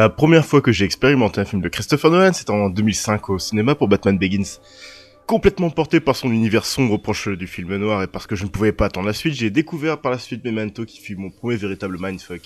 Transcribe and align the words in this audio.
La 0.00 0.08
première 0.08 0.46
fois 0.46 0.62
que 0.62 0.72
j'ai 0.72 0.86
expérimenté 0.86 1.42
un 1.42 1.44
film 1.44 1.60
de 1.60 1.68
Christopher 1.68 2.10
Nolan, 2.10 2.32
c'était 2.32 2.52
en 2.52 2.70
2005 2.70 3.28
au 3.28 3.38
cinéma 3.38 3.74
pour 3.74 3.86
Batman 3.86 4.16
Begins. 4.16 4.58
Complètement 5.26 5.68
porté 5.68 6.00
par 6.00 6.16
son 6.16 6.32
univers 6.32 6.64
sombre 6.64 6.96
proche 6.96 7.28
du 7.28 7.46
film 7.46 7.76
noir 7.76 8.02
et 8.02 8.06
parce 8.06 8.26
que 8.26 8.34
je 8.34 8.44
ne 8.44 8.48
pouvais 8.48 8.72
pas 8.72 8.86
attendre 8.86 9.06
la 9.06 9.12
suite, 9.12 9.34
j'ai 9.34 9.50
découvert 9.50 10.00
par 10.00 10.10
la 10.10 10.16
suite 10.18 10.42
Memento 10.42 10.86
qui 10.86 11.00
fut 11.02 11.16
mon 11.16 11.28
premier 11.28 11.56
véritable 11.56 11.98
mindfuck. 12.00 12.40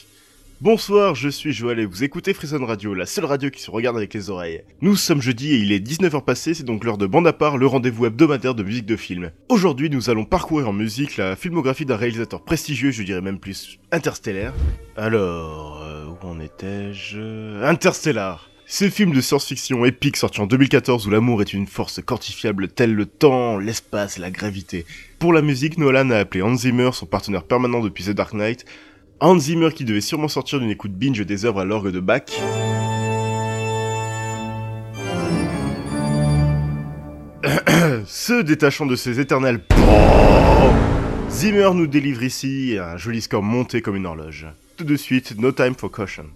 Bonsoir, 0.61 1.15
je 1.15 1.29
suis 1.29 1.53
Joël 1.53 1.79
et 1.79 1.87
vous 1.87 2.03
écoutez 2.03 2.35
Frison 2.35 2.67
Radio, 2.67 2.93
la 2.93 3.07
seule 3.07 3.27
radio 3.27 3.51
qui 3.51 3.63
se 3.63 3.71
regarde 3.71 3.97
avec 3.97 4.15
les 4.15 4.31
oreilles. 4.31 4.63
Nous 4.81 4.97
sommes 4.97 5.23
jeudi 5.23 5.53
et 5.53 5.59
il 5.59 5.71
est 5.71 5.79
19h 5.79 6.25
passé, 6.25 6.55
c'est 6.55 6.65
donc 6.65 6.83
l'heure 6.83 6.99
de 6.99 7.07
bande 7.07 7.29
à 7.29 7.33
part, 7.33 7.57
le 7.57 7.69
rendez-vous 7.69 8.07
hebdomadaire 8.07 8.57
de 8.57 8.65
musique 8.65 8.87
de 8.87 8.97
film. 8.97 9.31
Aujourd'hui, 9.49 9.91
nous 9.91 10.11
allons 10.11 10.25
parcourir 10.25 10.69
en 10.69 10.73
musique 10.73 11.19
la 11.19 11.37
filmographie 11.37 11.87
d'un 11.87 11.97
réalisateur 11.97 12.43
prestigieux, 12.43 12.91
je 12.91 13.05
dirais 13.05 13.21
même 13.21 13.39
plus 13.39 13.79
interstellaire. 13.93 14.55
Alors, 14.97 15.84
où 16.23 16.27
en 16.27 16.41
étais-je? 16.41 17.63
Interstellar 17.65 18.51
ce 18.67 18.89
film 18.89 19.13
de 19.13 19.21
science-fiction 19.21 19.85
épique 19.85 20.17
sorti 20.17 20.41
en 20.41 20.47
2014 20.47 21.07
où 21.07 21.11
l'amour 21.11 21.43
est 21.43 21.53
une 21.53 21.67
force 21.67 22.01
quantifiable 22.01 22.69
telle 22.69 22.95
le 22.95 23.05
temps, 23.05 23.59
l'espace 23.59 24.17
la 24.17 24.31
gravité. 24.31 24.87
Pour 25.19 25.35
la 25.35 25.43
musique, 25.43 25.77
Nolan 25.77 26.09
a 26.11 26.17
appelé 26.17 26.41
Hans 26.41 26.57
Zimmer, 26.57 26.89
son 26.93 27.05
partenaire 27.05 27.45
permanent 27.45 27.81
depuis 27.81 28.05
The 28.05 28.13
Dark 28.13 28.33
Knight, 28.33 28.65
Hans 29.21 29.39
Zimmer 29.39 29.69
qui 29.75 29.85
devait 29.85 30.01
sûrement 30.01 30.29
sortir 30.29 30.61
d'une 30.61 30.71
écoute 30.71 30.93
binge 30.93 31.21
des 31.27 31.45
œuvres 31.45 31.61
à 31.61 31.67
l'orgue 31.67 31.91
de 31.91 32.01
Bach. 32.01 32.23
Se 38.07 38.41
détachant 38.41 38.87
de 38.87 38.97
ses 38.97 39.21
éternels 39.21 39.61
Zimmer 41.29 41.71
nous 41.75 41.87
délivre 41.87 42.23
ici 42.23 42.79
un 42.81 42.97
joli 42.97 43.21
score 43.21 43.43
monté 43.43 43.83
comme 43.83 43.97
une 43.97 44.07
horloge. 44.07 44.47
Tout 44.77 44.85
de 44.85 44.97
suite, 44.97 45.39
No 45.39 45.53
Time 45.53 45.75
for 45.77 45.89
Caution. 45.89 46.33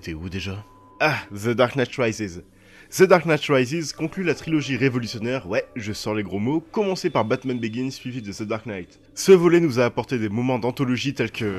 Était 0.00 0.14
où 0.14 0.30
déjà? 0.30 0.64
Ah, 0.98 1.18
The 1.30 1.50
Dark 1.50 1.76
Knight 1.76 1.94
Rises. 1.98 2.42
The 2.90 3.02
Dark 3.02 3.26
Knight 3.26 3.44
Rises 3.50 3.92
conclut 3.92 4.24
la 4.24 4.34
trilogie 4.34 4.78
révolutionnaire, 4.78 5.46
ouais, 5.46 5.66
je 5.76 5.92
sors 5.92 6.14
les 6.14 6.22
gros 6.22 6.38
mots, 6.38 6.60
commencé 6.72 7.10
par 7.10 7.26
Batman 7.26 7.58
Begins 7.58 7.90
suivi 7.90 8.22
de 8.22 8.32
The 8.32 8.44
Dark 8.44 8.64
Knight. 8.64 8.98
Ce 9.14 9.30
volet 9.30 9.60
nous 9.60 9.78
a 9.78 9.84
apporté 9.84 10.18
des 10.18 10.30
moments 10.30 10.58
d'anthologie 10.58 11.12
tels 11.12 11.30
que... 11.30 11.58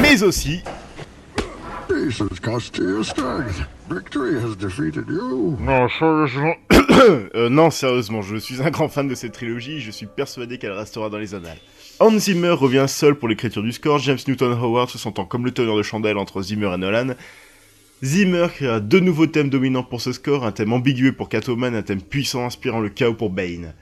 Mais 0.00 0.22
aussi 0.22 0.62
non, 5.58 5.88
sérieusement. 5.88 6.54
euh, 7.34 7.48
non, 7.48 7.70
sérieusement, 7.70 8.22
je 8.22 8.36
suis 8.36 8.62
un 8.62 8.70
grand 8.70 8.88
fan 8.88 9.08
de 9.08 9.16
cette 9.16 9.32
trilogie 9.32 9.78
et 9.78 9.80
je 9.80 9.90
suis 9.90 10.06
persuadé 10.06 10.58
qu'elle 10.58 10.72
restera 10.72 11.10
dans 11.10 11.18
les 11.18 11.34
annales. 11.34 11.58
Hans 11.98 12.16
Zimmer 12.16 12.50
revient 12.50 12.86
seul 12.86 13.16
pour 13.16 13.28
l'écriture 13.28 13.62
du 13.62 13.72
score, 13.72 13.98
James 13.98 14.18
Newton 14.28 14.52
Howard 14.52 14.88
se 14.90 14.96
sentant 14.96 15.24
comme 15.24 15.44
le 15.44 15.50
teneur 15.50 15.76
de 15.76 15.82
chandelle 15.82 16.18
entre 16.18 16.40
Zimmer 16.40 16.72
et 16.72 16.78
Nolan. 16.78 17.14
Zimmer 18.02 18.46
créa 18.54 18.78
deux 18.78 19.00
nouveaux 19.00 19.26
thèmes 19.26 19.50
dominants 19.50 19.82
pour 19.82 20.00
ce 20.00 20.12
score, 20.12 20.46
un 20.46 20.52
thème 20.52 20.72
ambigu 20.72 21.12
pour 21.12 21.28
Catwoman, 21.28 21.74
un 21.74 21.82
thème 21.82 22.00
puissant 22.00 22.46
inspirant 22.46 22.80
le 22.80 22.90
chaos 22.90 23.14
pour 23.14 23.30
Bane. 23.30 23.74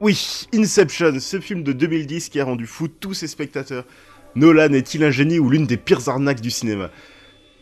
Oui, 0.00 0.46
Inception, 0.54 1.20
ce 1.20 1.40
film 1.40 1.62
de 1.62 1.72
2010 1.72 2.30
qui 2.30 2.40
a 2.40 2.44
rendu 2.44 2.66
fou 2.66 2.88
tous 2.88 3.14
ses 3.14 3.26
spectateurs. 3.26 3.84
Nolan 4.34 4.72
est-il 4.72 5.04
un 5.04 5.10
génie 5.10 5.38
ou 5.38 5.50
l'une 5.50 5.66
des 5.66 5.76
pires 5.76 6.08
arnaques 6.08 6.40
du 6.40 6.50
cinéma? 6.50 6.90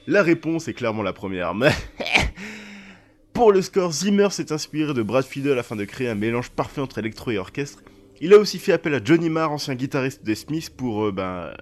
La 0.07 0.23
réponse 0.23 0.69
est 0.69 0.75
clairement 0.75 1.03
la 1.03 1.13
première, 1.13 1.55
mais... 1.55 1.73
Pour 3.33 3.53
le 3.53 3.63
score, 3.63 3.93
Zimmer 3.93 4.29
s'est 4.31 4.53
inspiré 4.53 4.95
de 4.95 5.03
Brad 5.03 5.25
Fiedel 5.25 5.59
afin 5.59 5.77
de 5.77 5.85
créer 5.85 6.09
un 6.09 6.15
mélange 6.15 6.51
parfait 6.51 6.81
entre 6.81 6.99
électro 6.99 7.31
et 7.31 7.39
orchestre. 7.39 7.83
Il 8.21 8.35
a 8.35 8.39
aussi 8.39 8.59
fait 8.59 8.73
appel 8.73 8.95
à 8.95 9.01
Johnny 9.03 9.31
Marr, 9.31 9.53
ancien 9.53 9.77
guitariste 9.77 10.25
des 10.25 10.35
Smiths, 10.35 10.71
pour 10.71 11.07
euh, 11.07 11.13
ben, 11.13 11.53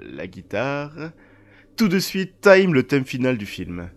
la 0.00 0.26
guitare. 0.26 0.92
Tout 1.76 1.88
de 1.88 1.98
suite, 1.98 2.40
Time, 2.40 2.72
le 2.72 2.82
thème 2.82 3.04
final 3.04 3.36
du 3.36 3.46
film. 3.46 3.90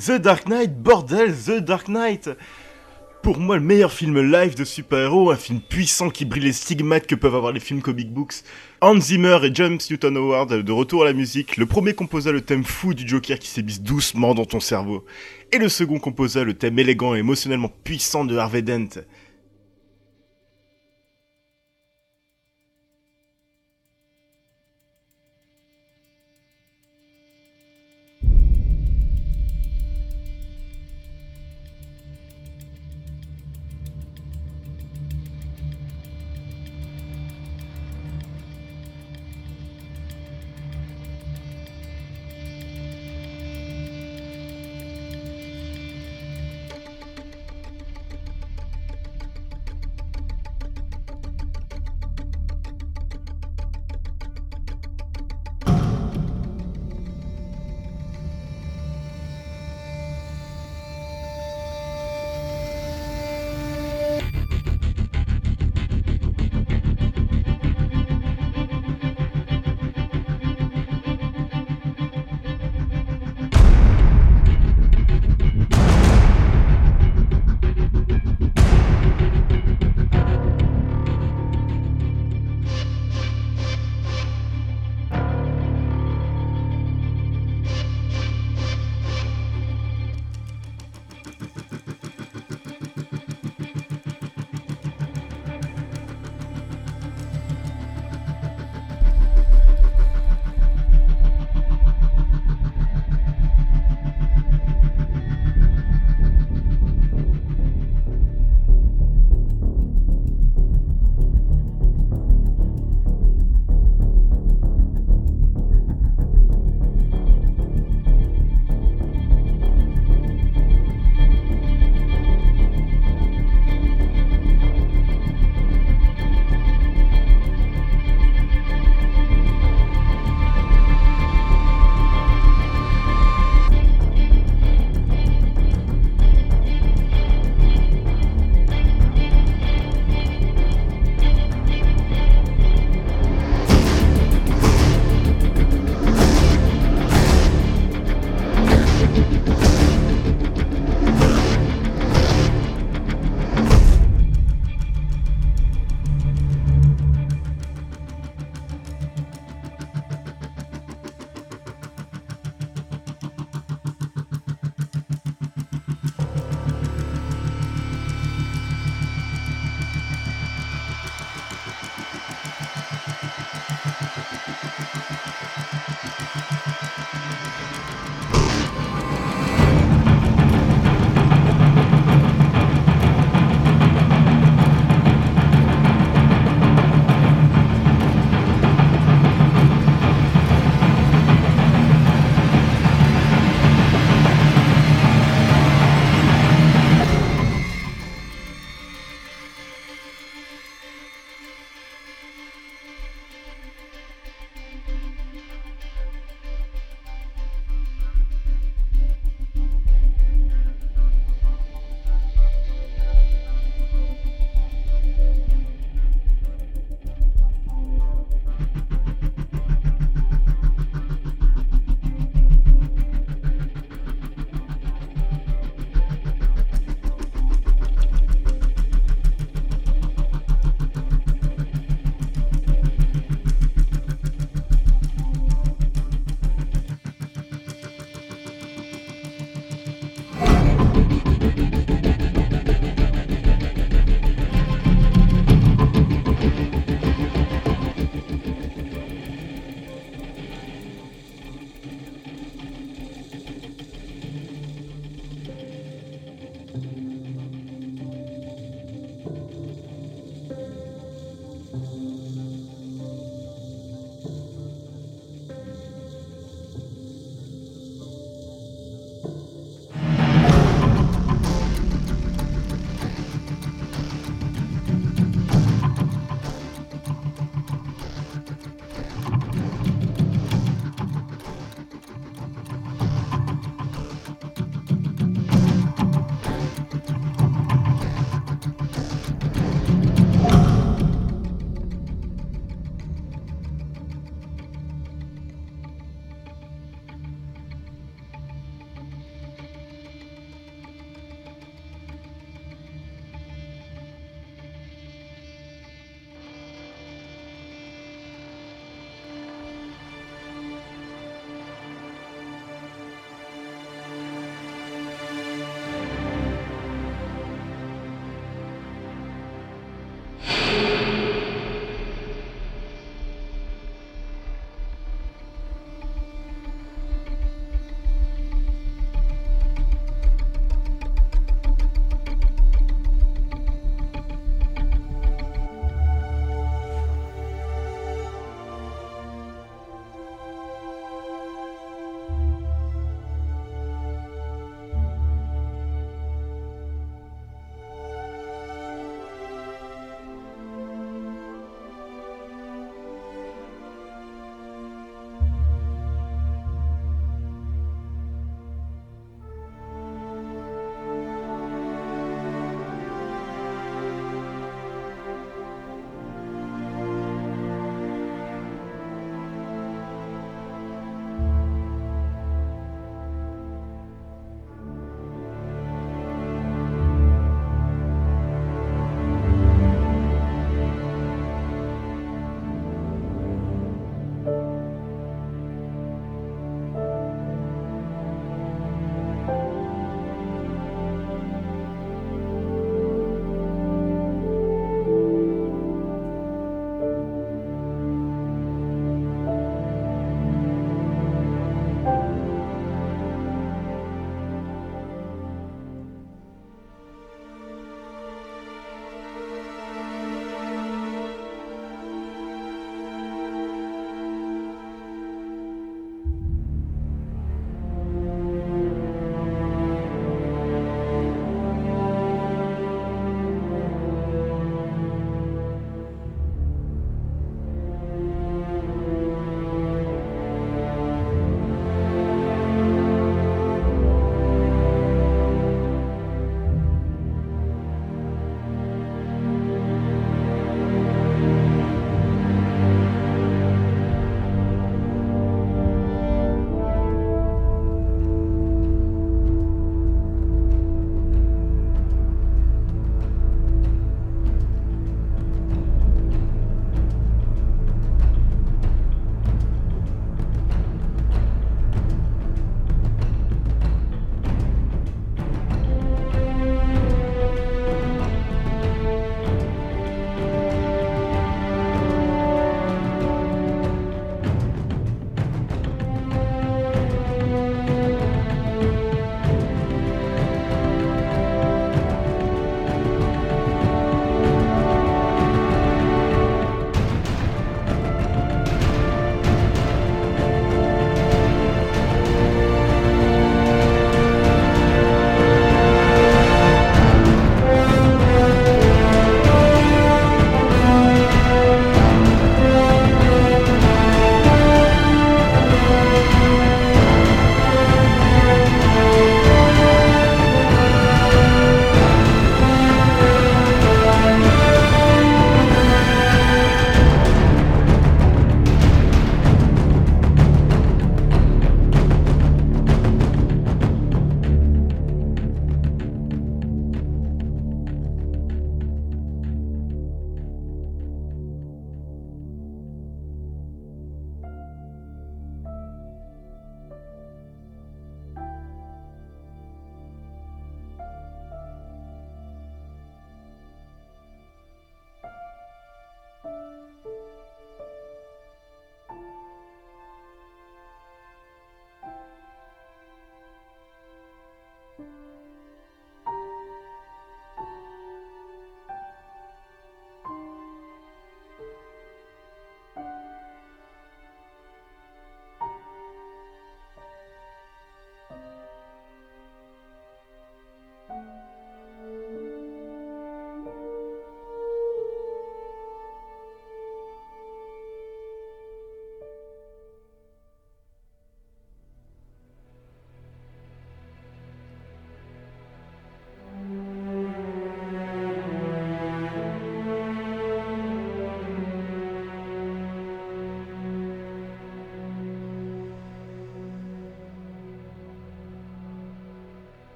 The 0.00 0.12
Dark 0.12 0.46
Knight, 0.48 0.82
bordel, 0.82 1.34
The 1.34 1.58
Dark 1.60 1.88
Knight 1.88 2.30
Pour 3.22 3.38
moi, 3.38 3.56
le 3.56 3.62
meilleur 3.62 3.92
film 3.92 4.18
live 4.18 4.56
de 4.56 4.64
super-héros, 4.64 5.30
un 5.30 5.36
film 5.36 5.60
puissant 5.60 6.08
qui 6.08 6.24
brille 6.24 6.44
les 6.44 6.54
stigmates 6.54 7.06
que 7.06 7.14
peuvent 7.14 7.34
avoir 7.34 7.52
les 7.52 7.60
films 7.60 7.82
comic 7.82 8.10
books. 8.10 8.36
Hans 8.80 8.98
Zimmer 8.98 9.38
et 9.42 9.54
James 9.54 9.78
Newton 9.90 10.16
Howard 10.16 10.62
de 10.62 10.72
retour 10.72 11.02
à 11.02 11.04
la 11.04 11.12
musique, 11.12 11.58
le 11.58 11.66
premier 11.66 11.92
composa 11.92 12.32
le 12.32 12.40
thème 12.40 12.64
fou 12.64 12.94
du 12.94 13.06
Joker 13.06 13.38
qui 13.38 13.48
s'ébisse 13.48 13.82
doucement 13.82 14.34
dans 14.34 14.46
ton 14.46 14.60
cerveau, 14.60 15.04
et 15.52 15.58
le 15.58 15.68
second 15.68 15.98
composa 15.98 16.44
le 16.44 16.54
thème 16.54 16.78
élégant 16.78 17.14
et 17.14 17.18
émotionnellement 17.18 17.70
puissant 17.84 18.24
de 18.24 18.38
Harvey 18.38 18.62
Dent. 18.62 19.02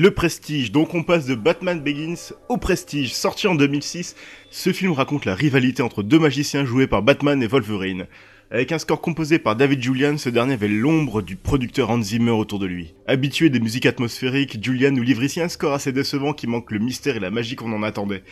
Le 0.00 0.12
Prestige, 0.12 0.72
donc 0.72 0.94
on 0.94 1.02
passe 1.02 1.26
de 1.26 1.34
Batman 1.34 1.78
Begins 1.78 2.32
au 2.48 2.56
Prestige, 2.56 3.12
sorti 3.12 3.46
en 3.48 3.54
2006. 3.54 4.16
Ce 4.50 4.72
film 4.72 4.92
raconte 4.92 5.26
la 5.26 5.34
rivalité 5.34 5.82
entre 5.82 6.02
deux 6.02 6.18
magiciens 6.18 6.64
joués 6.64 6.86
par 6.86 7.02
Batman 7.02 7.42
et 7.42 7.46
Wolverine. 7.46 8.06
Avec 8.50 8.72
un 8.72 8.78
score 8.78 9.02
composé 9.02 9.38
par 9.38 9.56
David 9.56 9.82
Julian, 9.82 10.16
ce 10.16 10.30
dernier 10.30 10.54
avait 10.54 10.68
l'ombre 10.68 11.20
du 11.20 11.36
producteur 11.36 11.90
Hans 11.90 12.00
Zimmer 12.00 12.30
autour 12.30 12.58
de 12.58 12.64
lui. 12.64 12.94
Habitué 13.06 13.50
des 13.50 13.60
musiques 13.60 13.84
atmosphériques, 13.84 14.64
Julian 14.64 14.92
nous 14.92 15.02
livre 15.02 15.22
ici 15.22 15.42
un 15.42 15.50
score 15.50 15.74
assez 15.74 15.92
décevant 15.92 16.32
qui 16.32 16.46
manque 16.46 16.70
le 16.70 16.78
mystère 16.78 17.16
et 17.16 17.20
la 17.20 17.30
magie 17.30 17.56
qu'on 17.56 17.74
en 17.74 17.82
attendait. 17.82 18.22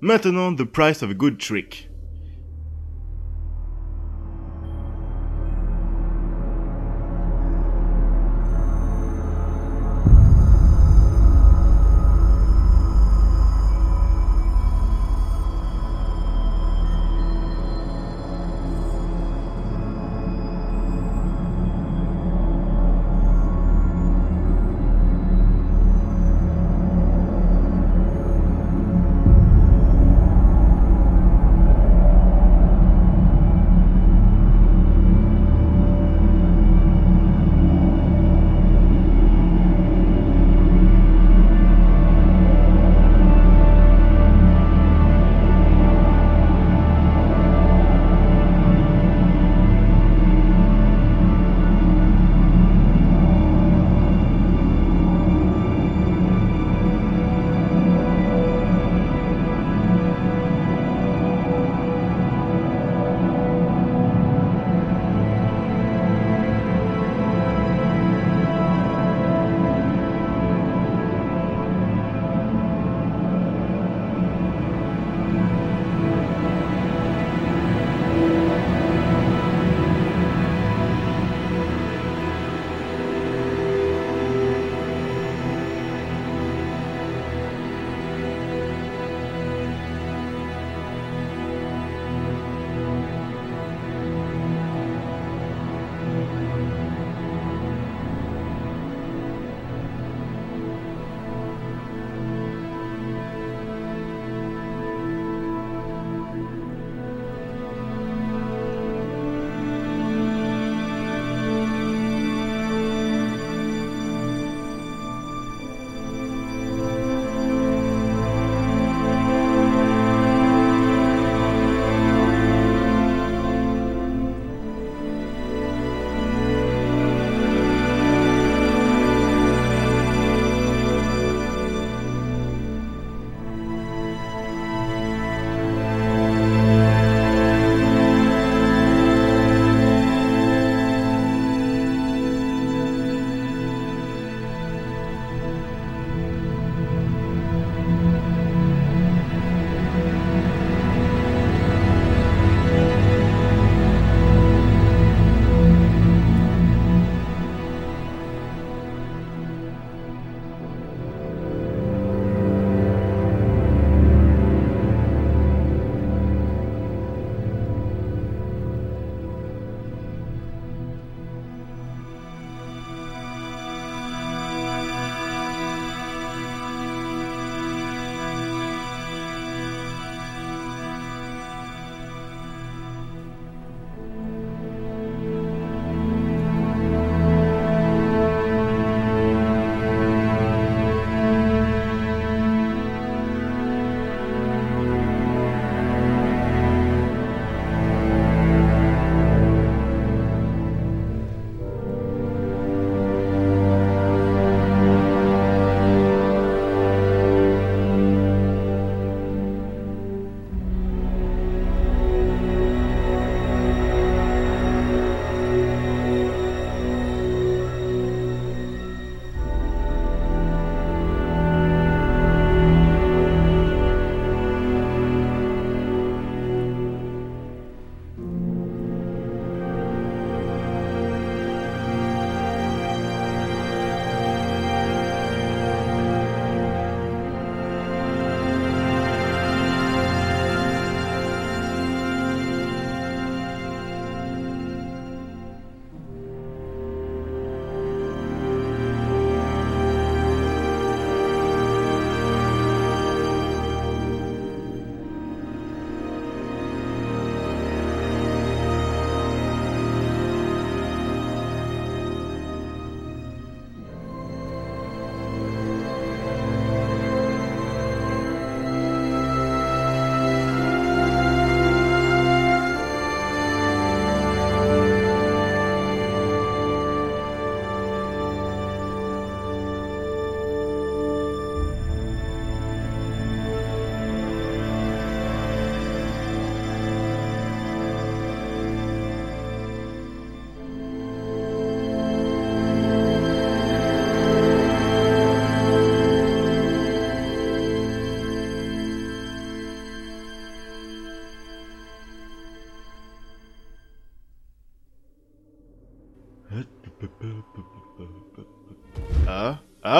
Maintenant, 0.00 0.54
The 0.54 0.62
Price 0.62 1.02
of 1.02 1.10
a 1.10 1.14
Good 1.14 1.38
Trick. 1.38 1.90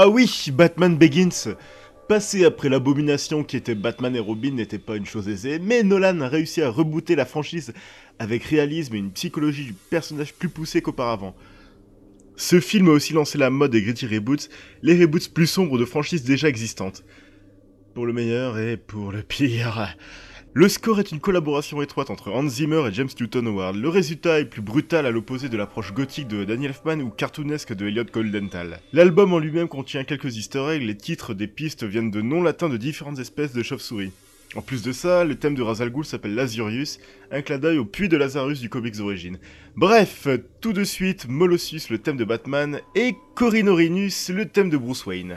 Ah 0.06 0.08
oui 0.08 0.30
Batman 0.52 0.96
Begins 0.96 1.56
Passer 2.08 2.44
après 2.44 2.68
l'abomination 2.68 3.42
qui 3.42 3.56
était 3.56 3.74
Batman 3.74 4.14
et 4.14 4.20
Robin 4.20 4.52
n'était 4.52 4.78
pas 4.78 4.94
une 4.94 5.04
chose 5.04 5.28
aisée, 5.28 5.58
mais 5.58 5.82
Nolan 5.82 6.20
a 6.20 6.28
réussi 6.28 6.62
à 6.62 6.70
rebooter 6.70 7.16
la 7.16 7.24
franchise 7.24 7.74
avec 8.20 8.44
réalisme 8.44 8.94
et 8.94 8.98
une 8.98 9.10
psychologie 9.10 9.64
du 9.64 9.72
personnage 9.72 10.32
plus 10.32 10.48
poussée 10.48 10.80
qu'auparavant. 10.80 11.34
Ce 12.36 12.60
film 12.60 12.86
a 12.88 12.92
aussi 12.92 13.14
lancé 13.14 13.36
la 13.36 13.50
mode 13.50 13.72
des 13.72 13.82
gritty 13.82 14.06
reboots, 14.06 14.48
les 14.80 14.94
reboots 14.94 15.28
plus 15.34 15.48
sombres 15.48 15.76
de 15.76 15.84
franchises 15.84 16.22
déjà 16.22 16.48
existantes. 16.48 17.02
Pour 17.92 18.06
le 18.06 18.12
meilleur 18.12 18.60
et 18.60 18.76
pour 18.76 19.10
le 19.10 19.22
pire. 19.22 19.96
Le 20.58 20.70
score 20.70 21.00
est 21.00 21.12
une 21.12 21.20
collaboration 21.20 21.82
étroite 21.82 22.08
entre 22.08 22.32
Hans 22.32 22.48
Zimmer 22.48 22.88
et 22.88 22.94
James 22.94 23.10
Newton 23.20 23.46
Howard. 23.46 23.76
Le 23.76 23.90
résultat 23.90 24.40
est 24.40 24.46
plus 24.46 24.62
brutal 24.62 25.04
à 25.04 25.10
l'opposé 25.10 25.50
de 25.50 25.56
l'approche 25.58 25.92
gothique 25.92 26.28
de 26.28 26.44
Daniel 26.44 26.70
Elfman 26.70 27.02
ou 27.02 27.10
cartoonesque 27.10 27.74
de 27.74 27.88
Elliot 27.88 28.06
Goldenthal. 28.10 28.80
L'album 28.94 29.34
en 29.34 29.38
lui-même 29.38 29.68
contient 29.68 30.04
quelques 30.04 30.38
easter 30.38 30.66
eggs, 30.70 30.82
les 30.82 30.96
titres 30.96 31.34
des 31.34 31.46
pistes 31.46 31.84
viennent 31.84 32.10
de 32.10 32.22
noms 32.22 32.42
latins 32.42 32.70
de 32.70 32.78
différentes 32.78 33.18
espèces 33.18 33.52
de 33.52 33.62
chauves-souris. 33.62 34.12
En 34.54 34.62
plus 34.62 34.80
de 34.82 34.92
ça, 34.92 35.24
le 35.24 35.34
thème 35.34 35.56
de 35.56 35.62
Razal 35.62 35.90
Ghul 35.90 36.06
s'appelle 36.06 36.34
Lazurius, 36.34 37.00
un 37.30 37.42
clin 37.42 37.58
d'œil 37.58 37.76
au 37.76 37.84
puits 37.84 38.08
de 38.08 38.16
Lazarus 38.16 38.58
du 38.58 38.70
comics 38.70 38.96
d'origine. 38.96 39.38
Bref, 39.76 40.26
tout 40.62 40.72
de 40.72 40.84
suite, 40.84 41.28
Molossus, 41.28 41.90
le 41.90 41.98
thème 41.98 42.16
de 42.16 42.24
Batman, 42.24 42.80
et 42.94 43.14
Corinorinus, 43.34 44.30
le 44.30 44.46
thème 44.46 44.70
de 44.70 44.78
Bruce 44.78 45.04
Wayne. 45.04 45.36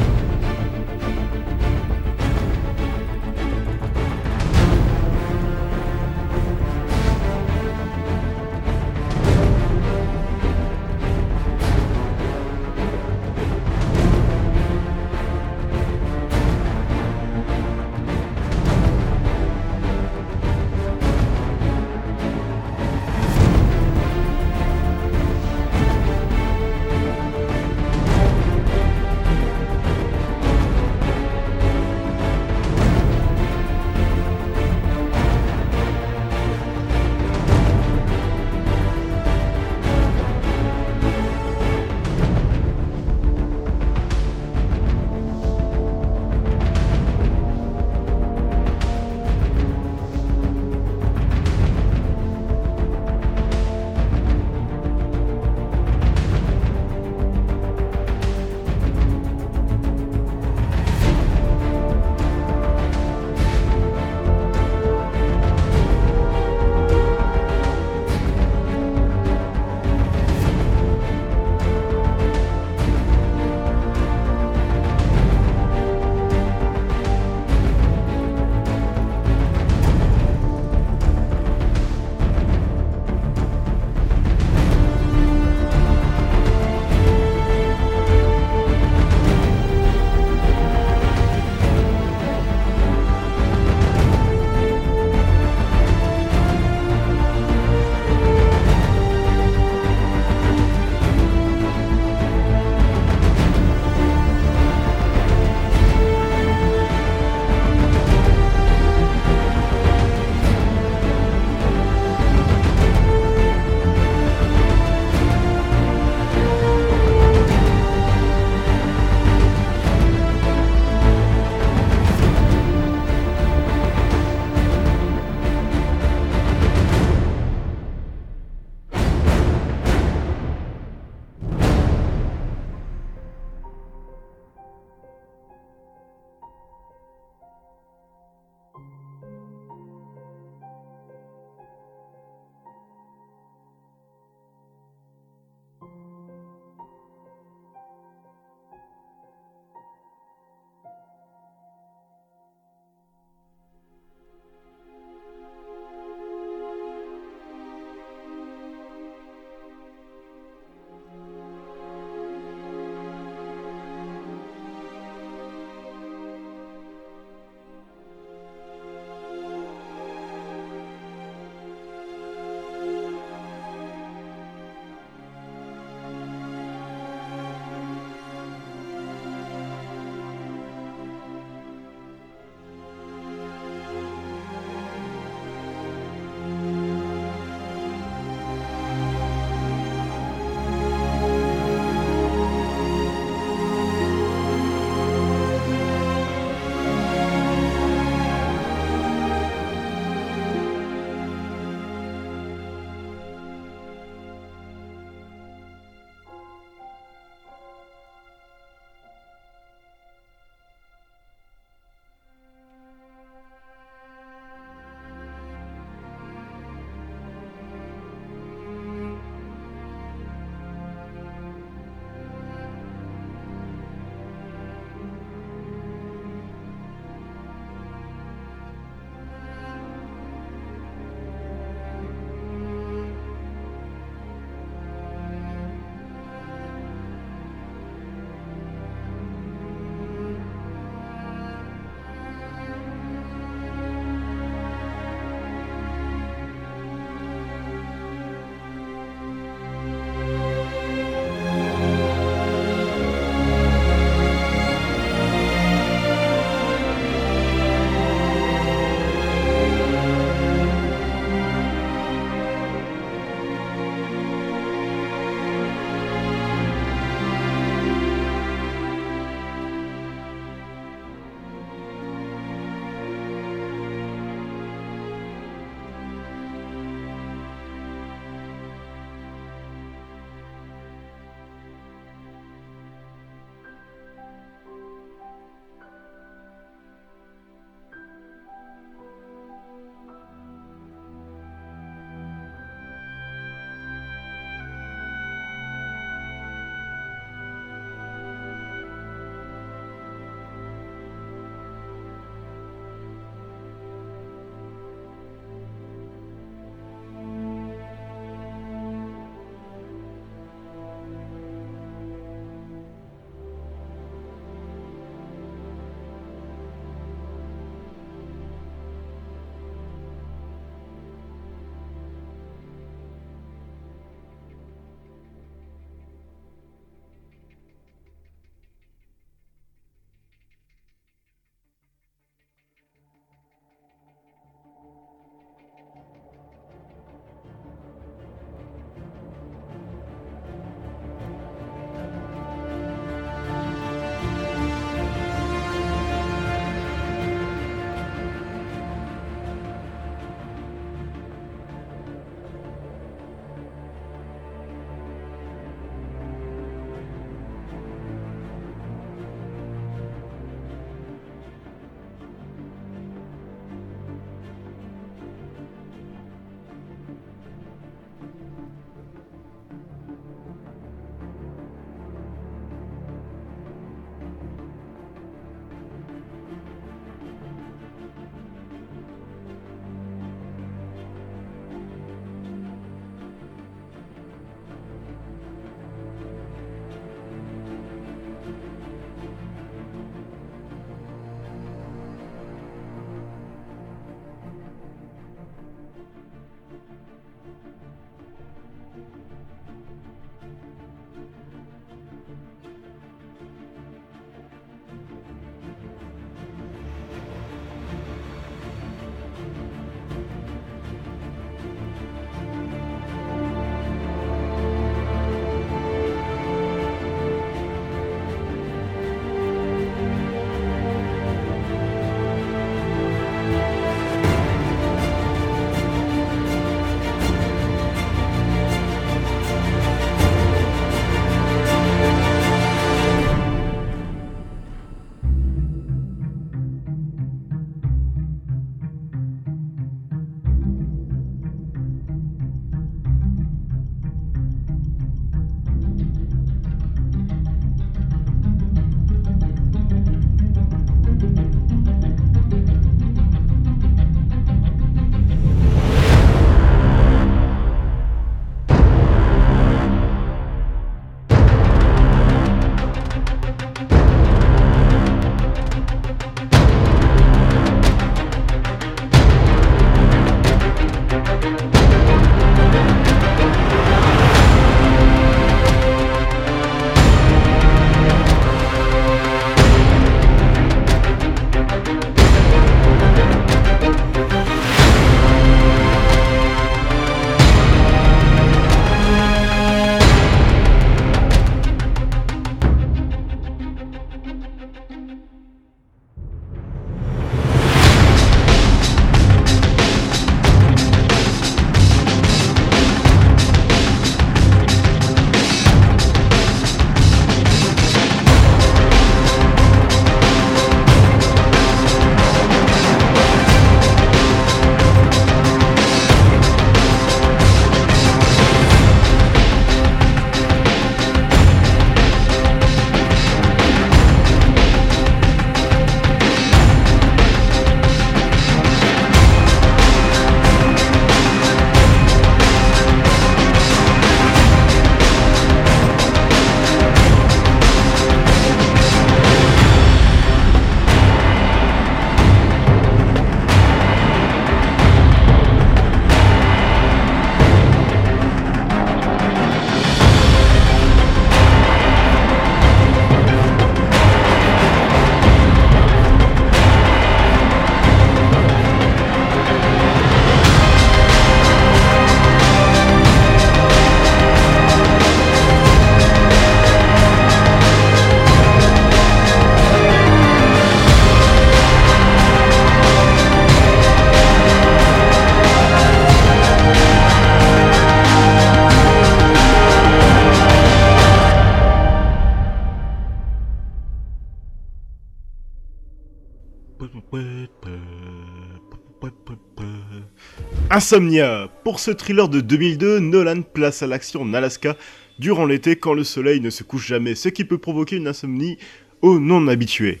Insomnia 590.74 591.50
Pour 591.64 591.80
ce 591.80 591.90
thriller 591.90 592.30
de 592.30 592.40
2002, 592.40 592.98
Nolan 592.98 593.42
place 593.42 593.82
à 593.82 593.86
l'action 593.86 594.22
en 594.22 594.32
Alaska 594.32 594.74
durant 595.18 595.44
l'été 595.44 595.76
quand 595.76 595.92
le 595.92 596.02
soleil 596.02 596.40
ne 596.40 596.48
se 596.48 596.62
couche 596.62 596.86
jamais, 596.86 597.14
ce 597.14 597.28
qui 597.28 597.44
peut 597.44 597.58
provoquer 597.58 597.96
une 597.96 598.08
insomnie 598.08 598.56
aux 599.02 599.18
non-habitués. 599.18 600.00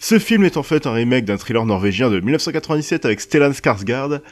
Ce 0.00 0.18
film 0.18 0.42
est 0.42 0.56
en 0.56 0.64
fait 0.64 0.88
un 0.88 0.92
remake 0.92 1.24
d'un 1.24 1.36
thriller 1.36 1.64
norvégien 1.64 2.10
de 2.10 2.18
1997 2.18 3.04
avec 3.04 3.20
Stellan 3.20 3.52
Skarsgård. 3.52 4.22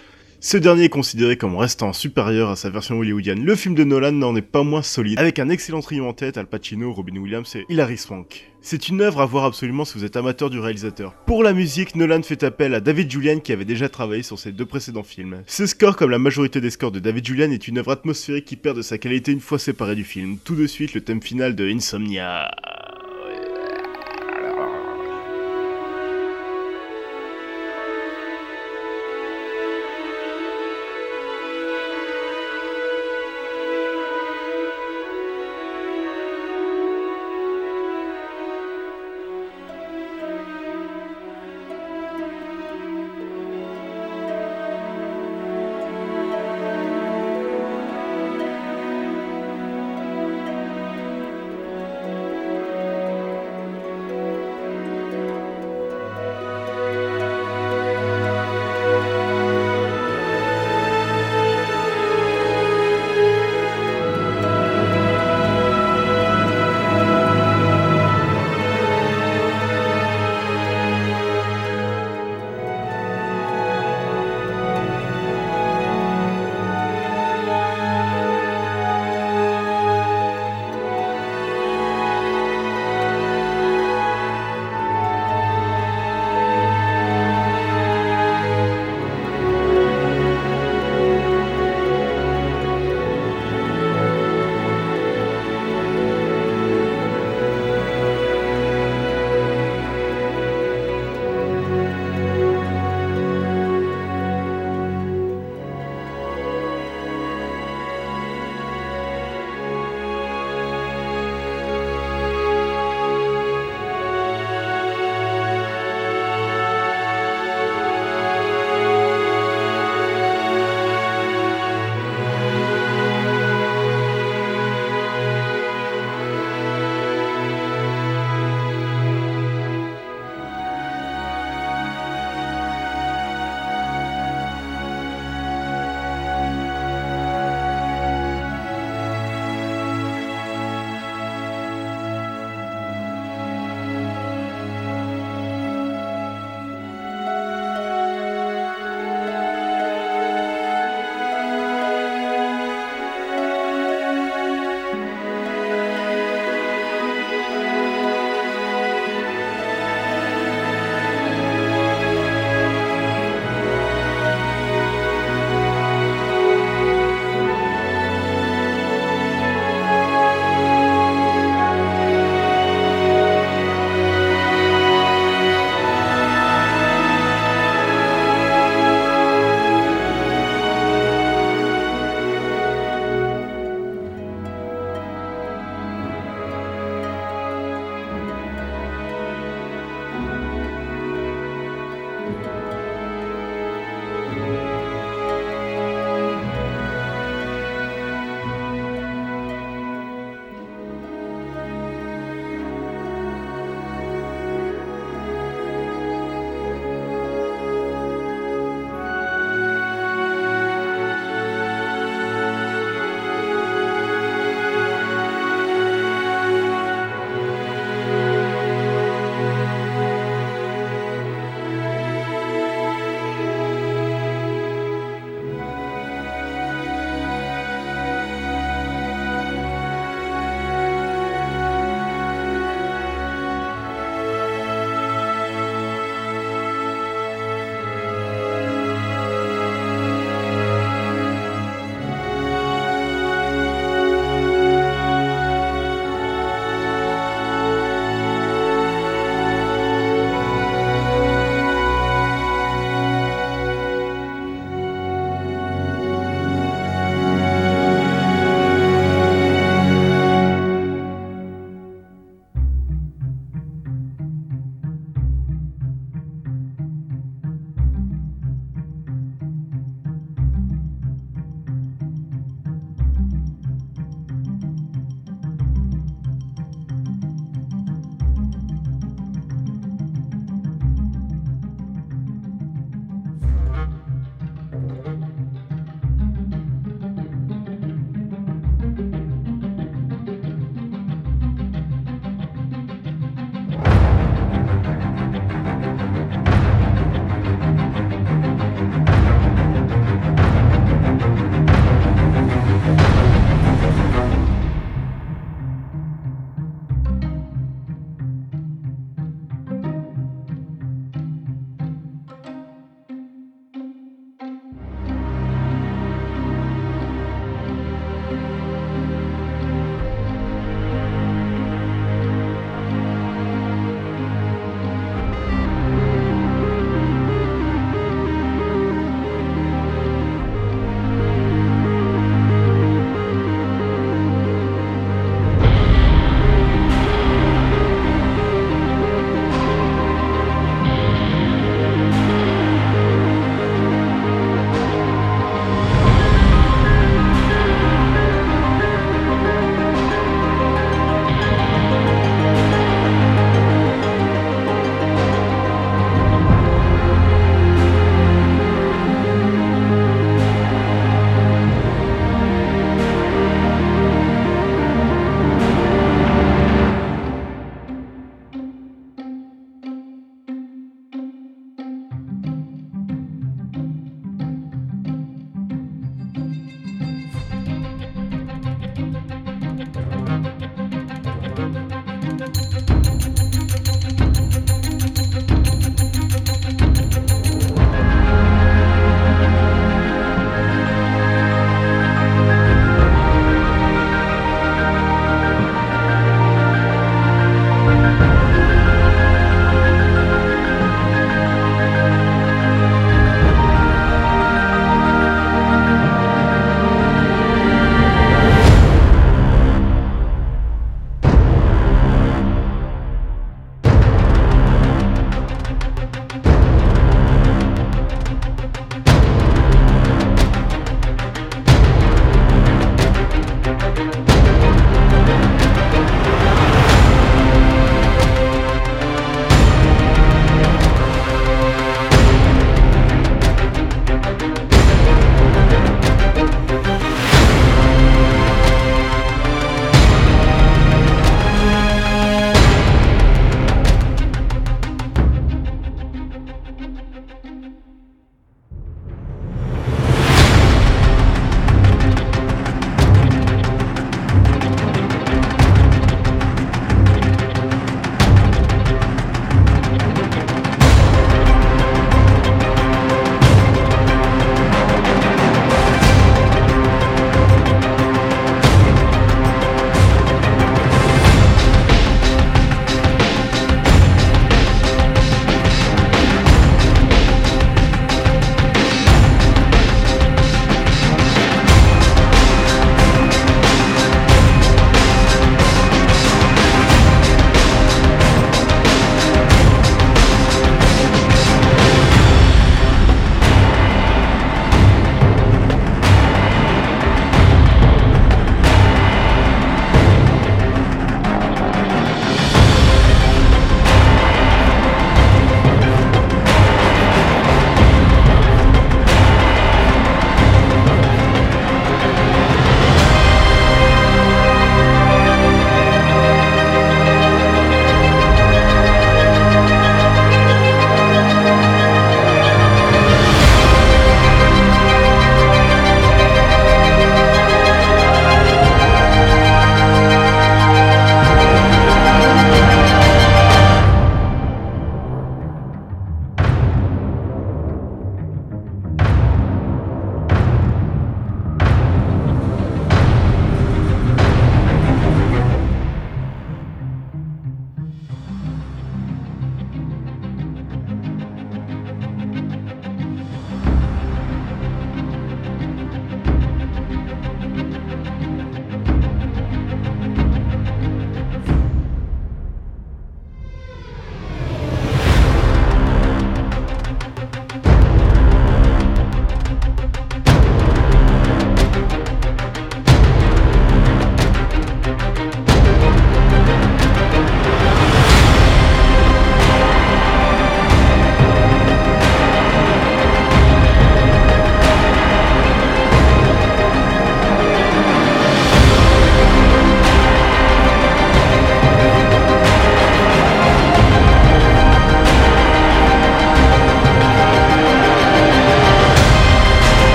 Ce 0.43 0.57
dernier 0.57 0.85
est 0.85 0.89
considéré 0.89 1.37
comme 1.37 1.55
restant 1.55 1.93
supérieur 1.93 2.49
à 2.49 2.57
sa 2.57 2.71
version 2.71 2.99
hollywoodienne. 2.99 3.45
Le 3.45 3.55
film 3.55 3.75
de 3.75 3.85
Nolan 3.85 4.13
n'en 4.13 4.35
est 4.35 4.41
pas 4.41 4.63
moins 4.63 4.81
solide, 4.81 5.19
avec 5.19 5.39
un 5.39 5.51
excellent 5.51 5.83
trio 5.83 6.07
en 6.07 6.15
tête, 6.15 6.39
Al 6.39 6.47
Pacino, 6.47 6.95
Robin 6.95 7.19
Williams 7.19 7.57
et 7.57 7.67
Hilary 7.69 7.99
Swank. 7.99 8.51
C'est 8.63 8.89
une 8.89 9.03
œuvre 9.03 9.21
à 9.21 9.27
voir 9.27 9.45
absolument 9.45 9.85
si 9.85 9.99
vous 9.99 10.05
êtes 10.07 10.17
amateur 10.17 10.49
du 10.49 10.59
réalisateur. 10.59 11.13
Pour 11.27 11.43
la 11.43 11.53
musique, 11.53 11.95
Nolan 11.95 12.23
fait 12.23 12.43
appel 12.43 12.73
à 12.73 12.81
David 12.81 13.11
Julian 13.11 13.41
qui 13.41 13.53
avait 13.53 13.67
déjà 13.67 13.91
travaillé 13.91 14.23
sur 14.23 14.39
ses 14.39 14.53
deux 14.53 14.65
précédents 14.65 15.03
films. 15.03 15.43
Ce 15.47 15.67
score, 15.67 15.95
comme 15.95 16.11
la 16.11 16.19
majorité 16.19 16.63
des 16.63 16.71
scores 16.71 16.93
de 16.93 17.01
David 17.01 17.27
Julian, 17.27 17.51
est 17.51 17.69
une 17.69 17.77
œuvre 17.77 17.93
atmosphérique 17.93 18.47
qui 18.47 18.57
perd 18.57 18.79
de 18.79 18.83
sa 18.83 18.97
qualité 18.97 19.33
une 19.33 19.41
fois 19.41 19.59
séparée 19.59 19.95
du 19.95 20.05
film. 20.05 20.39
Tout 20.43 20.55
de 20.55 20.67
suite, 20.67 20.95
le 20.95 21.03
thème 21.03 21.21
final 21.21 21.55
de 21.55 21.69
Insomnia. 21.69 22.51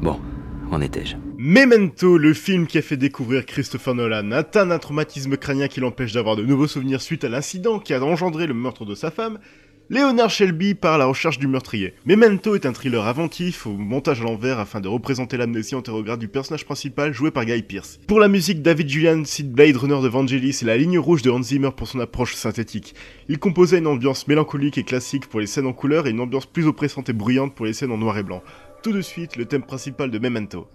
Bon, 0.00 0.18
en 0.72 0.80
étais-je? 0.80 1.14
Memento, 1.36 2.18
le 2.18 2.34
film 2.34 2.66
qui 2.66 2.78
a 2.78 2.82
fait 2.82 2.96
découvrir 2.96 3.46
Christopher 3.46 3.94
Nolan, 3.94 4.32
atteint 4.32 4.66
d'un 4.66 4.78
traumatisme 4.78 5.36
crânien 5.36 5.68
qui 5.68 5.78
l'empêche 5.78 6.12
d'avoir 6.12 6.34
de 6.34 6.42
nouveaux 6.42 6.66
souvenirs 6.66 7.00
suite 7.00 7.22
à 7.22 7.28
l'incident 7.28 7.78
qui 7.78 7.94
a 7.94 8.02
engendré 8.02 8.48
le 8.48 8.54
meurtre 8.54 8.84
de 8.84 8.96
sa 8.96 9.12
femme, 9.12 9.38
Leonard 9.90 10.28
Shelby 10.28 10.74
part 10.74 10.96
à 10.96 10.98
la 10.98 11.06
recherche 11.06 11.38
du 11.38 11.46
meurtrier. 11.46 11.94
Memento 12.04 12.54
est 12.54 12.66
un 12.66 12.74
thriller 12.74 13.06
inventif 13.06 13.66
au 13.66 13.72
montage 13.72 14.20
à 14.20 14.24
l'envers 14.24 14.58
afin 14.58 14.82
de 14.82 14.88
représenter 14.88 15.38
l'amnésie 15.38 15.74
antérograde 15.74 16.20
du 16.20 16.28
personnage 16.28 16.66
principal 16.66 17.14
joué 17.14 17.30
par 17.30 17.46
Guy 17.46 17.62
Pearce. 17.62 17.98
Pour 18.06 18.20
la 18.20 18.28
musique, 18.28 18.60
David 18.60 18.86
Julian 18.86 19.24
cite 19.24 19.50
Blade 19.50 19.76
Runner 19.76 20.02
de 20.02 20.08
Vangelis 20.08 20.58
et 20.60 20.66
la 20.66 20.76
ligne 20.76 20.98
rouge 20.98 21.22
de 21.22 21.30
Hans 21.30 21.42
Zimmer 21.42 21.70
pour 21.74 21.88
son 21.88 22.00
approche 22.00 22.34
synthétique. 22.34 22.94
Il 23.30 23.38
composait 23.38 23.78
une 23.78 23.86
ambiance 23.86 24.28
mélancolique 24.28 24.76
et 24.76 24.84
classique 24.84 25.26
pour 25.26 25.40
les 25.40 25.46
scènes 25.46 25.66
en 25.66 25.72
couleur 25.72 26.06
et 26.06 26.10
une 26.10 26.20
ambiance 26.20 26.44
plus 26.44 26.66
oppressante 26.66 27.08
et 27.08 27.14
bruyante 27.14 27.54
pour 27.54 27.64
les 27.64 27.72
scènes 27.72 27.92
en 27.92 27.96
noir 27.96 28.18
et 28.18 28.22
blanc. 28.22 28.42
Tout 28.82 28.92
de 28.92 29.00
suite, 29.00 29.36
le 29.36 29.46
thème 29.46 29.62
principal 29.62 30.10
de 30.10 30.18
Memento. 30.18 30.68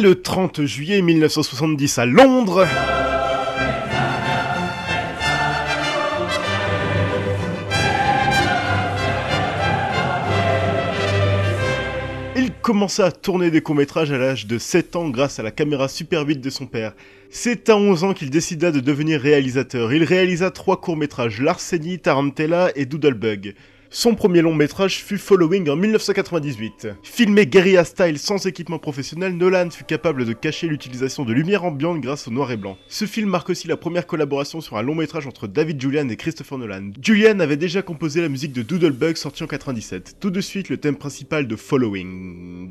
Le 0.00 0.22
30 0.22 0.64
juillet 0.64 1.02
1970 1.02 1.98
à 1.98 2.06
Londres, 2.06 2.66
Il 12.34 12.52
commença 12.62 13.06
à 13.06 13.10
tourner 13.10 13.50
des 13.50 13.60
courts-métrages 13.60 14.10
à 14.10 14.16
l'âge 14.16 14.46
de 14.46 14.56
7 14.56 14.96
ans 14.96 15.10
grâce 15.10 15.38
à 15.38 15.42
la 15.42 15.50
caméra 15.50 15.88
super 15.88 16.24
vite 16.24 16.40
de 16.40 16.48
son 16.50 16.66
père. 16.66 16.94
C'est 17.28 17.68
à 17.68 17.76
11 17.76 18.04
ans 18.04 18.14
qu'il 18.14 18.30
décida 18.30 18.70
de 18.70 18.80
devenir 18.80 19.20
réalisateur. 19.20 19.92
Il 19.92 20.04
réalisa 20.04 20.50
trois 20.50 20.80
courts-métrages, 20.80 21.42
Larceny, 21.42 21.98
Tarantella 21.98 22.70
et 22.74 22.86
Doodlebug. 22.86 23.54
Son 23.92 24.14
premier 24.14 24.40
long 24.40 24.54
métrage 24.54 25.02
fut 25.02 25.18
Following 25.18 25.68
en 25.68 25.74
1998. 25.74 26.86
Filmé 27.02 27.44
guérilla 27.44 27.84
style 27.84 28.20
sans 28.20 28.46
équipement 28.46 28.78
professionnel, 28.78 29.36
Nolan 29.36 29.68
fut 29.70 29.82
capable 29.82 30.24
de 30.24 30.32
cacher 30.32 30.68
l'utilisation 30.68 31.24
de 31.24 31.32
lumière 31.32 31.64
ambiante 31.64 32.00
grâce 32.00 32.28
au 32.28 32.30
noir 32.30 32.52
et 32.52 32.56
blanc. 32.56 32.78
Ce 32.86 33.04
film 33.04 33.28
marque 33.28 33.50
aussi 33.50 33.66
la 33.66 33.76
première 33.76 34.06
collaboration 34.06 34.60
sur 34.60 34.76
un 34.76 34.82
long 34.82 34.94
métrage 34.94 35.26
entre 35.26 35.48
David 35.48 35.80
Julian 35.80 36.08
et 36.08 36.16
Christopher 36.16 36.58
Nolan. 36.58 36.92
Julian 37.02 37.40
avait 37.40 37.56
déjà 37.56 37.82
composé 37.82 38.20
la 38.20 38.28
musique 38.28 38.52
de 38.52 38.62
Doodlebug 38.62 39.16
sorti 39.16 39.42
en 39.42 39.48
97. 39.48 40.18
Tout 40.20 40.30
de 40.30 40.40
suite 40.40 40.68
le 40.68 40.76
thème 40.76 40.94
principal 40.94 41.48
de 41.48 41.56
Following. 41.56 42.68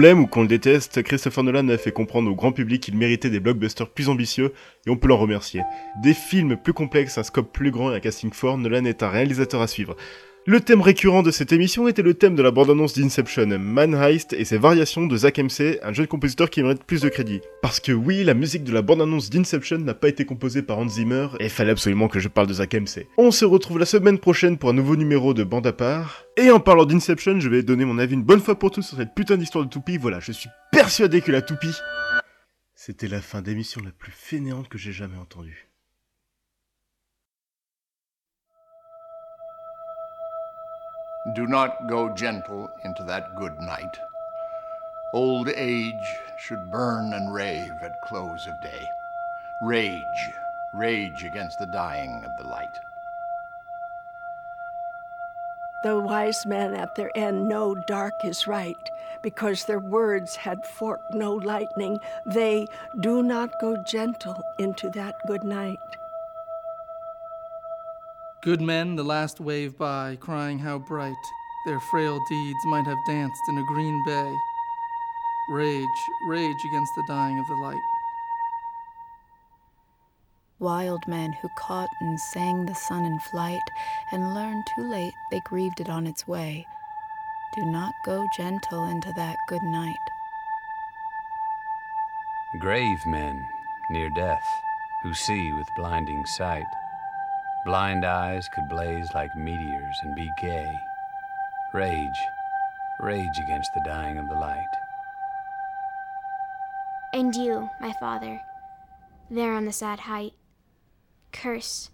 L'aime 0.00 0.20
ou 0.20 0.26
qu'on 0.26 0.42
le 0.42 0.48
déteste, 0.48 1.02
Christopher 1.02 1.44
Nolan 1.44 1.68
a 1.68 1.76
fait 1.76 1.92
comprendre 1.92 2.30
au 2.30 2.34
grand 2.34 2.52
public 2.52 2.82
qu'il 2.82 2.96
méritait 2.96 3.30
des 3.30 3.38
blockbusters 3.38 3.88
plus 3.88 4.08
ambitieux 4.08 4.52
et 4.86 4.90
on 4.90 4.96
peut 4.96 5.08
l'en 5.08 5.18
remercier. 5.18 5.62
Des 6.02 6.14
films 6.14 6.56
plus 6.56 6.72
complexes, 6.72 7.18
un 7.18 7.22
scope 7.22 7.52
plus 7.52 7.70
grand 7.70 7.92
et 7.92 7.96
un 7.96 8.00
casting 8.00 8.32
fort, 8.32 8.58
Nolan 8.58 8.86
est 8.86 9.02
un 9.02 9.10
réalisateur 9.10 9.60
à 9.60 9.66
suivre. 9.66 9.96
Le 10.46 10.58
thème 10.58 10.80
récurrent 10.80 11.22
de 11.22 11.30
cette 11.30 11.52
émission 11.52 11.86
était 11.86 12.00
le 12.00 12.14
thème 12.14 12.34
de 12.34 12.42
la 12.42 12.50
bande-annonce 12.50 12.94
d'Inception, 12.94 13.46
Man 13.58 13.94
Heist 13.94 14.32
et 14.32 14.46
ses 14.46 14.56
variations 14.56 15.06
de 15.06 15.14
Zach 15.14 15.38
MC, 15.38 15.78
un 15.82 15.92
jeune 15.92 16.06
compositeur 16.06 16.48
qui 16.48 16.62
mérite 16.62 16.82
plus 16.82 17.02
de 17.02 17.10
crédit. 17.10 17.42
Parce 17.60 17.78
que 17.78 17.92
oui, 17.92 18.24
la 18.24 18.32
musique 18.32 18.64
de 18.64 18.72
la 18.72 18.80
bande-annonce 18.80 19.28
d'Inception 19.28 19.76
n'a 19.76 19.92
pas 19.92 20.08
été 20.08 20.24
composée 20.24 20.62
par 20.62 20.78
Hans 20.78 20.88
Zimmer, 20.88 21.28
et 21.40 21.50
fallait 21.50 21.72
absolument 21.72 22.08
que 22.08 22.20
je 22.20 22.28
parle 22.28 22.46
de 22.46 22.54
Zach 22.54 22.72
MC. 22.72 23.06
On 23.18 23.30
se 23.30 23.44
retrouve 23.44 23.78
la 23.78 23.84
semaine 23.84 24.18
prochaine 24.18 24.56
pour 24.56 24.70
un 24.70 24.72
nouveau 24.72 24.96
numéro 24.96 25.34
de 25.34 25.44
Bande 25.44 25.66
à 25.66 25.74
part. 25.74 26.24
Et 26.38 26.50
en 26.50 26.58
parlant 26.58 26.86
d'Inception, 26.86 27.38
je 27.38 27.48
vais 27.50 27.62
donner 27.62 27.84
mon 27.84 27.98
avis 27.98 28.14
une 28.14 28.24
bonne 28.24 28.40
fois 28.40 28.58
pour 28.58 28.70
toutes 28.70 28.84
sur 28.84 28.96
cette 28.96 29.14
putain 29.14 29.36
d'histoire 29.36 29.66
de 29.66 29.70
toupie. 29.70 29.98
Voilà, 29.98 30.20
je 30.20 30.32
suis 30.32 30.48
persuadé 30.72 31.20
que 31.20 31.32
la 31.32 31.42
toupie... 31.42 31.74
C'était 32.74 33.08
la 33.08 33.20
fin 33.20 33.42
d'émission 33.42 33.82
la 33.84 33.90
plus 33.90 34.10
fainéante 34.10 34.70
que 34.70 34.78
j'ai 34.78 34.92
jamais 34.92 35.18
entendue. 35.18 35.69
Do 41.34 41.46
not 41.46 41.86
go 41.86 42.08
gentle 42.14 42.70
into 42.82 43.04
that 43.04 43.34
good 43.34 43.60
night. 43.60 44.00
Old 45.12 45.50
age 45.50 45.94
should 46.38 46.70
burn 46.70 47.12
and 47.12 47.34
rave 47.34 47.72
at 47.82 48.00
close 48.00 48.46
of 48.46 48.58
day. 48.62 48.88
Rage, 49.60 50.02
rage 50.72 51.22
against 51.22 51.58
the 51.58 51.66
dying 51.66 52.24
of 52.24 52.30
the 52.38 52.48
light. 52.48 52.78
The 55.84 55.98
wise 55.98 56.46
men 56.46 56.74
at 56.74 56.94
their 56.94 57.10
end 57.14 57.48
know 57.48 57.74
dark 57.74 58.14
is 58.24 58.46
right, 58.46 58.90
because 59.20 59.64
their 59.64 59.78
words 59.78 60.36
had 60.36 60.64
forked 60.64 61.12
no 61.12 61.34
lightning. 61.34 62.00
They 62.24 62.66
do 63.00 63.22
not 63.22 63.60
go 63.60 63.76
gentle 63.76 64.42
into 64.58 64.88
that 64.90 65.16
good 65.26 65.44
night. 65.44 65.78
Good 68.42 68.62
men, 68.62 68.96
the 68.96 69.04
last 69.04 69.38
wave 69.38 69.76
by, 69.76 70.16
crying 70.16 70.58
how 70.58 70.78
bright 70.78 71.12
their 71.66 71.78
frail 71.78 72.18
deeds 72.26 72.64
might 72.64 72.86
have 72.86 73.04
danced 73.04 73.42
in 73.50 73.58
a 73.58 73.64
green 73.64 74.02
bay. 74.02 74.34
Rage, 75.50 76.08
rage 76.26 76.64
against 76.64 76.94
the 76.94 77.04
dying 77.06 77.38
of 77.38 77.46
the 77.48 77.54
light. 77.54 77.82
Wild 80.58 81.06
men 81.06 81.34
who 81.34 81.50
caught 81.58 81.90
and 82.00 82.18
sang 82.18 82.64
the 82.64 82.74
sun 82.74 83.04
in 83.04 83.20
flight, 83.20 83.60
and 84.10 84.34
learned 84.34 84.64
too 84.74 84.88
late 84.88 85.14
they 85.30 85.40
grieved 85.40 85.78
it 85.78 85.90
on 85.90 86.06
its 86.06 86.26
way. 86.26 86.66
Do 87.54 87.66
not 87.66 87.92
go 88.06 88.26
gentle 88.34 88.86
into 88.86 89.12
that 89.16 89.36
good 89.48 89.62
night. 89.64 89.96
Grave 92.58 93.04
men 93.06 93.46
near 93.90 94.08
death, 94.08 94.48
who 95.02 95.12
see 95.12 95.52
with 95.52 95.68
blinding 95.76 96.24
sight 96.24 96.64
Blind 97.64 98.06
eyes 98.06 98.48
could 98.54 98.68
blaze 98.70 99.12
like 99.14 99.36
meteors 99.36 99.98
and 100.02 100.14
be 100.14 100.30
gay. 100.40 100.72
Rage, 101.74 102.20
rage 103.00 103.38
against 103.44 103.70
the 103.74 103.82
dying 103.84 104.16
of 104.18 104.28
the 104.28 104.34
light. 104.34 104.64
And 107.12 107.34
you, 107.34 107.68
my 107.80 107.92
father, 108.00 108.40
there 109.30 109.52
on 109.52 109.66
the 109.66 109.72
sad 109.72 110.00
height, 110.00 110.32
curse, 111.32 111.90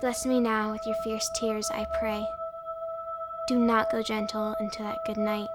bless 0.00 0.24
me 0.24 0.38
now 0.38 0.70
with 0.70 0.82
your 0.86 0.96
fierce 1.02 1.28
tears, 1.34 1.68
I 1.72 1.84
pray. 1.98 2.24
Do 3.48 3.58
not 3.58 3.90
go 3.90 4.02
gentle 4.02 4.54
into 4.60 4.82
that 4.84 4.98
good 5.04 5.16
night. 5.16 5.48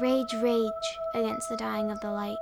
Rage, 0.00 0.32
rage 0.34 0.70
against 1.14 1.48
the 1.48 1.56
dying 1.56 1.90
of 1.90 2.00
the 2.00 2.10
light. 2.10 2.36